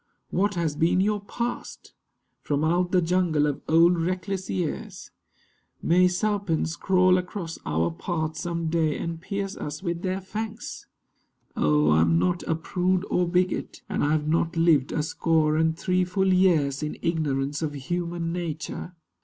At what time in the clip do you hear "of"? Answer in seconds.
3.45-3.61, 17.61-17.75